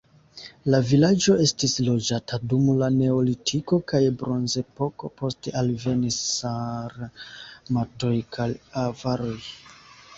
La 0.75 0.77
vilaĝo 0.91 1.35
estis 1.43 1.75
loĝata 1.89 2.39
dum 2.53 2.71
la 2.79 2.89
neolitiko 2.95 3.81
kaj 3.93 4.01
bronzepoko, 4.23 5.13
poste 5.23 5.57
alvenis 5.65 6.21
sarmatoj 6.33 8.17
kaj 8.39 8.53
avaroj. 8.91 9.35